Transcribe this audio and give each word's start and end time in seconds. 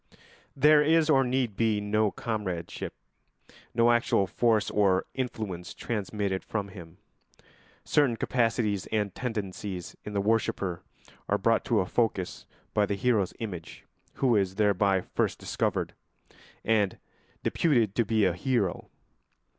There 0.55 0.81
is 0.81 1.11
or 1.11 1.23
need 1.23 1.55
be 1.55 1.79
no 1.79 2.09
comradeship, 2.09 2.95
no 3.75 3.91
actual 3.91 4.25
force 4.25 4.71
or 4.71 5.05
influence 5.13 5.75
transmitted 5.75 6.43
from 6.43 6.69
him. 6.69 6.97
Certain 7.85 8.15
capacities 8.15 8.87
and 8.87 9.13
tendencies 9.13 9.95
in 10.03 10.13
the 10.13 10.19
worshipper 10.19 10.81
are 11.29 11.37
brought 11.37 11.63
to 11.65 11.81
a 11.81 11.85
focus 11.85 12.47
by 12.73 12.87
the 12.87 12.95
hero's 12.95 13.35
image, 13.39 13.85
who 14.15 14.35
is 14.35 14.55
thereby 14.55 15.01
first 15.01 15.37
discovered 15.37 15.93
and 16.65 16.97
deputed 17.43 17.93
to 17.93 18.03
be 18.03 18.25
a 18.25 18.33
hero. 18.33 18.89